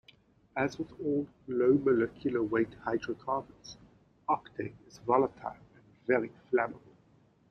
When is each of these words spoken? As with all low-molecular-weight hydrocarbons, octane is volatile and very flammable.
As 0.55 0.79
with 0.79 0.91
all 0.99 1.27
low-molecular-weight 1.47 2.73
hydrocarbons, 2.85 3.77
octane 4.27 4.73
is 4.87 4.97
volatile 5.05 5.55
and 5.75 6.07
very 6.07 6.31
flammable. 6.51 6.97